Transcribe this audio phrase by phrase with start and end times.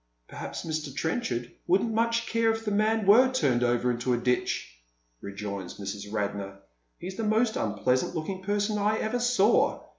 [0.29, 0.91] "Perhaps Mr.
[0.95, 4.81] Trenchard wouldn't much care if the man wero turned over into a ditch,"
[5.21, 6.11] rejoins Mrs.
[6.11, 6.57] Radnor."
[6.97, 9.83] He's the most unpleasant looking person I ever saw.